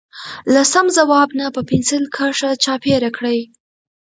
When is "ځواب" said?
0.97-1.29